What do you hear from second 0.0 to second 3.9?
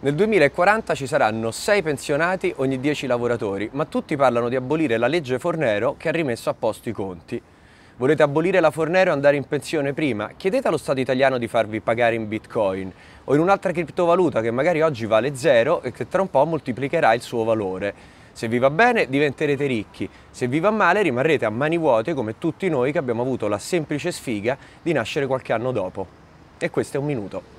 Nel 2040 ci saranno 6 pensionati ogni 10 lavoratori, ma